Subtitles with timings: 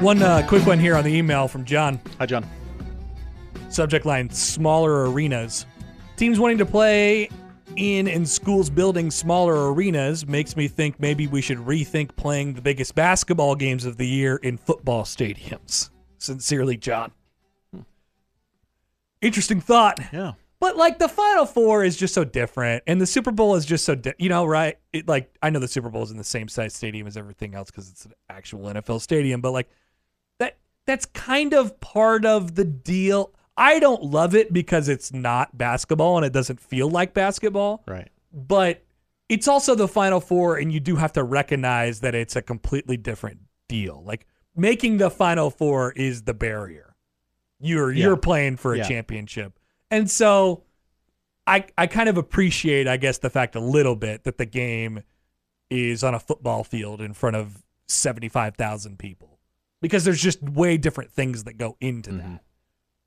[0.00, 2.00] One uh, quick one here on the email from John.
[2.20, 2.48] Hi, John.
[3.68, 5.66] Subject line smaller arenas.
[6.16, 7.28] Teams wanting to play
[7.74, 12.62] in and schools building smaller arenas makes me think maybe we should rethink playing the
[12.62, 15.90] biggest basketball games of the year in football stadiums.
[16.18, 17.10] Sincerely, John.
[19.20, 19.98] Interesting thought.
[20.12, 20.34] Yeah.
[20.60, 23.84] But like the Final Four is just so different, and the Super Bowl is just
[23.84, 24.78] so di- you know right.
[24.92, 27.56] It, like I know the Super Bowl is in the same size stadium as everything
[27.56, 29.68] else because it's an actual NFL stadium, but like
[30.88, 33.32] that's kind of part of the deal.
[33.58, 38.08] I don't love it because it's not basketball and it doesn't feel like basketball, Right.
[38.32, 38.82] but
[39.28, 42.96] it's also the Final Four, and you do have to recognize that it's a completely
[42.96, 44.02] different deal.
[44.06, 46.94] Like making the Final Four is the barrier.
[47.60, 48.04] You're Yeah.
[48.06, 48.88] you're playing for a Yeah.
[48.88, 49.58] championship,
[49.90, 50.62] and so
[51.46, 55.02] I I kind of appreciate, I guess, the fact a little bit that the game
[55.68, 59.27] is on a football field in front of seventy five thousand people
[59.80, 62.32] because there's just way different things that go into Mm-hmm.
[62.34, 62.40] that.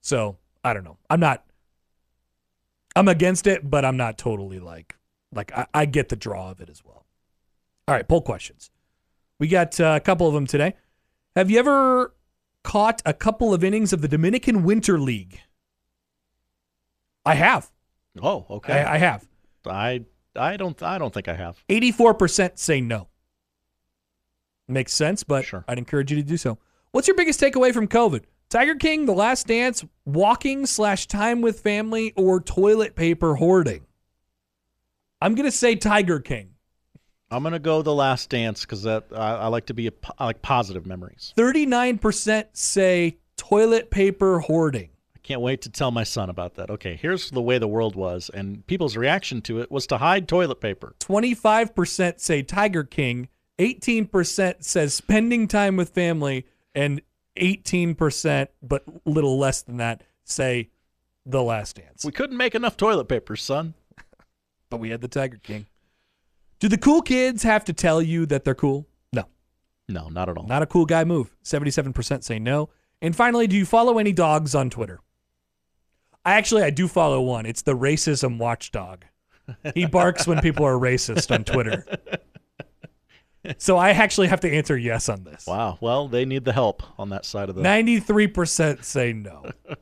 [0.01, 0.97] So I don't know.
[1.09, 1.43] I'm not.
[2.95, 4.95] I'm against it, but I'm not totally like
[5.33, 7.05] like I, I get the draw of it as well.
[7.87, 8.69] All right, poll questions.
[9.39, 10.75] We got uh, a couple of them today.
[11.35, 12.13] Have you ever
[12.63, 15.39] caught a couple of innings of the Dominican Winter League?
[17.25, 17.71] I have.
[18.21, 18.81] Oh, okay.
[18.81, 19.27] I, I have.
[19.65, 20.03] I
[20.35, 21.63] I don't I don't think I have.
[21.69, 23.07] 84% say no.
[24.67, 25.63] Makes sense, but Sure.
[25.67, 26.57] I'd encourage you to do so.
[26.93, 28.23] What's your biggest takeaway from COVID?
[28.49, 33.85] Tiger King, The Last Dance, walking slash time with family, or toilet paper hoarding?
[35.21, 36.49] I'm gonna say Tiger King.
[37.29, 40.25] I'm gonna go the Last Dance because that I, I like to be a, I
[40.25, 41.33] like positive memories.
[41.37, 44.89] 39% say toilet paper hoarding.
[45.15, 46.69] I can't wait to tell my son about that.
[46.71, 50.27] Okay, here's the way the world was, and people's reaction to it was to hide
[50.27, 50.93] toilet paper.
[50.99, 53.29] 25% say Tiger King.
[53.59, 56.45] 18% says spending time with family.
[56.73, 57.01] And
[57.37, 60.69] 18%, but little less than that, say
[61.25, 62.05] The Last Dance.
[62.05, 63.73] We couldn't make enough toilet paper, son.
[64.69, 65.67] but we had the Tiger King.
[66.59, 68.87] Do the cool kids have to tell you that they're cool?
[69.11, 69.25] No.
[69.89, 70.45] No, not at all.
[70.45, 71.35] Not a cool guy move.
[71.43, 72.69] 77% say no.
[73.01, 74.99] And finally, do you follow any dogs on Twitter?
[76.23, 77.47] I actually I do follow one.
[77.47, 79.05] It's the racism watchdog.
[79.73, 81.83] He barks when people are racist on Twitter.
[83.57, 85.45] So I actually have to answer yes on this.
[85.47, 85.77] Wow.
[85.81, 87.61] Well, they need the help on that side of the.
[87.61, 89.45] 93% say no.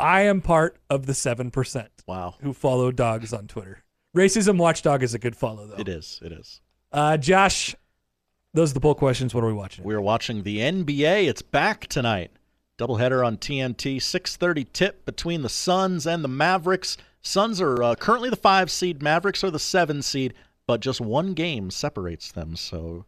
[0.00, 2.34] I am part of the 7% Wow.
[2.40, 3.82] who follow dogs on Twitter.
[4.16, 5.76] Racism watchdog is a good follow though.
[5.80, 6.20] It is.
[6.22, 6.60] It is.
[6.92, 7.74] Uh, Josh,
[8.54, 9.34] those are the poll questions.
[9.34, 9.84] What are we watching?
[9.84, 11.26] We are watching the NBA.
[11.28, 12.30] It's back tonight.
[12.78, 13.96] Doubleheader on TNT.
[14.00, 16.96] 6:30 tip between the Suns and the Mavericks.
[17.20, 19.02] Suns are uh, currently the five seed.
[19.02, 20.32] Mavericks are the seven seed,
[20.68, 22.54] but just one game separates them.
[22.54, 23.06] So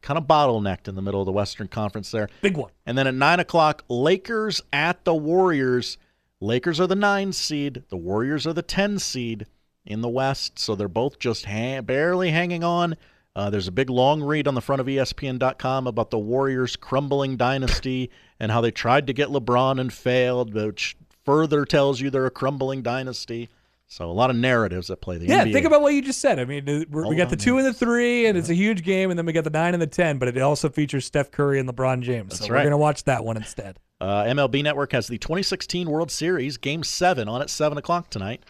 [0.00, 2.28] kind of bottlenecked in the middle of the Western Conference there.
[2.40, 2.70] Big one.
[2.86, 5.98] And then at nine o'clock, Lakers at the Warriors.
[6.40, 7.82] Lakers are the nine seed.
[7.88, 9.46] The Warriors are the ten seed
[9.84, 10.58] in the West.
[10.60, 12.96] So they're both just ha- barely hanging on.
[13.34, 17.36] Uh, there's a big long read on the front of ESPN.com about the Warriors' crumbling
[17.36, 18.10] dynasty
[18.40, 22.30] and how they tried to get LeBron and failed, which further tells you they're a
[22.30, 23.48] crumbling dynasty.
[23.92, 25.18] So a lot of narratives that play.
[25.18, 25.52] The Yeah, NBA.
[25.52, 26.38] think about what you just said.
[26.38, 28.84] I mean, we're, we got the on two and the three, and it's a huge
[28.84, 31.32] game, and then we got the nine and the ten, but it also features Steph
[31.32, 32.30] Curry and LeBron James.
[32.30, 32.60] That's so right.
[32.60, 33.80] we're gonna watch that one instead.
[34.00, 38.44] Uh, MLB Network has the 2016 World Series Game 7 on at 7 o'clock tonight.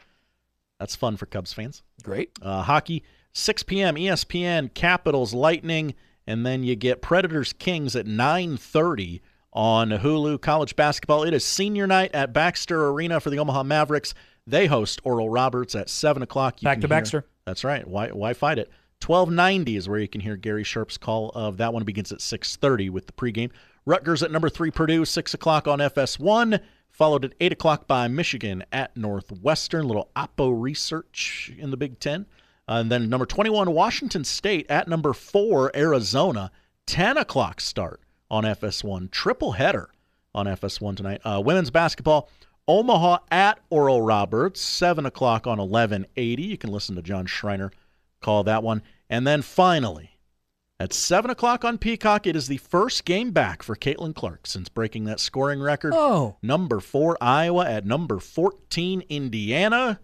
[0.78, 1.82] That's fun for Cubs fans.
[2.02, 2.30] Great.
[2.42, 3.96] Uh, hockey, 6 p.m.
[3.96, 5.94] ESPN, Capitals, Lightning,
[6.26, 9.20] and then you get Predators, Kings at 9.30
[9.52, 10.40] on Hulu.
[10.40, 14.14] College basketball, it is senior night at Baxter Arena for the Omaha Mavericks.
[14.46, 16.60] They host Oral Roberts at 7 o'clock.
[16.62, 17.26] You Back to hear- Baxter.
[17.44, 17.86] That's right.
[17.86, 18.70] Why, why fight it?
[19.04, 22.90] 1290 is where you can hear Gary Sharp's call of that one begins at 6.30
[22.90, 23.50] with the pregame.
[23.86, 26.60] Rutgers at number 3 Purdue, 6 o'clock on FS1.
[26.90, 29.86] Followed at 8 o'clock by Michigan at Northwestern.
[29.86, 32.26] Little Oppo research in the Big Ten.
[32.68, 36.50] And then number 21, Washington State at number 4, Arizona.
[36.86, 38.00] 10 o'clock start
[38.30, 39.10] on FS1.
[39.10, 39.90] Triple header
[40.34, 41.20] on FS1 tonight.
[41.24, 42.28] Uh, women's basketball,
[42.70, 46.42] Omaha at Oral Roberts, 7 o'clock on 1180.
[46.44, 47.72] You can listen to John Schreiner
[48.22, 48.82] call that one.
[49.08, 50.18] And then finally,
[50.78, 54.68] at 7 o'clock on Peacock, it is the first game back for Caitlin Clark since
[54.68, 55.94] breaking that scoring record.
[55.96, 56.36] Oh.
[56.42, 59.98] Number 4, Iowa at number 14, Indiana.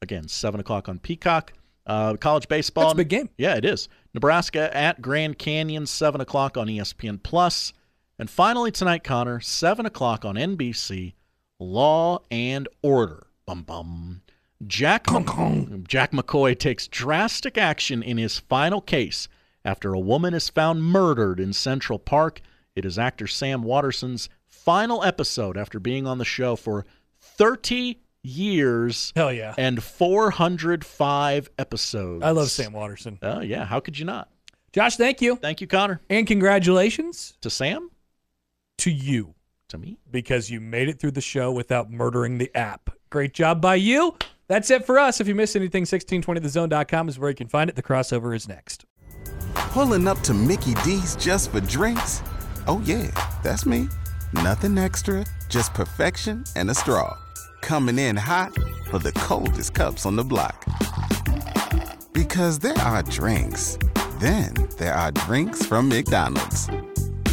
[0.00, 1.54] Again, 7 o'clock on Peacock.
[1.84, 2.84] Uh, college baseball.
[2.84, 3.30] That's a big game.
[3.36, 3.88] Yeah, it is.
[4.14, 7.72] Nebraska at Grand Canyon, 7 o'clock on ESPN Plus.
[8.16, 11.14] And finally tonight, Connor, 7 o'clock on NBC,
[11.62, 13.26] Law and Order.
[13.46, 14.22] Bum bum.
[14.66, 19.26] Jack, Jack McCoy takes drastic action in his final case
[19.64, 22.40] after a woman is found murdered in Central Park.
[22.76, 26.86] It is actor Sam Waterston's final episode after being on the show for
[27.20, 29.54] 30 years Hell yeah.
[29.58, 32.22] and 405 episodes.
[32.24, 33.18] I love Sam Waterston.
[33.22, 33.64] Oh, yeah.
[33.64, 34.28] How could you not?
[34.72, 35.36] Josh, thank you.
[35.36, 36.00] Thank you, Connor.
[36.08, 37.90] And congratulations To Sam?
[38.78, 39.34] to you
[39.72, 39.96] To me?
[40.10, 42.90] because you made it through the show without murdering the app.
[43.08, 44.14] Great job by you.
[44.46, 45.18] That's it for us.
[45.18, 47.76] If you missed anything, 1620thezone.com is where you can find it.
[47.76, 48.84] The crossover is next.
[49.54, 52.22] Pulling up to Mickey D's just for drinks?
[52.66, 53.10] Oh, yeah,
[53.42, 53.88] that's me.
[54.34, 57.16] Nothing extra, just perfection and a straw.
[57.62, 58.52] Coming in hot
[58.90, 60.66] for the coldest cups on the block.
[62.12, 63.78] Because there are drinks,
[64.20, 66.68] then there are drinks from McDonald's.